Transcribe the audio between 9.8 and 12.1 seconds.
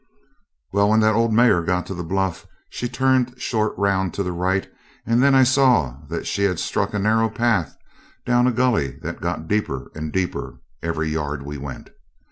and deeper every yard we went.